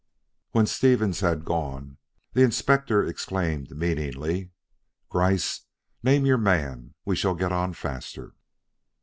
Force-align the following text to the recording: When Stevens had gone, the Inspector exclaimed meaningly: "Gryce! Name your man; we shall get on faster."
When 0.49 0.65
Stevens 0.65 1.19
had 1.19 1.45
gone, 1.45 1.99
the 2.33 2.41
Inspector 2.41 3.05
exclaimed 3.05 3.69
meaningly: 3.77 4.49
"Gryce! 5.09 5.67
Name 6.01 6.25
your 6.25 6.39
man; 6.39 6.95
we 7.05 7.15
shall 7.15 7.35
get 7.35 7.51
on 7.51 7.73
faster." 7.73 8.33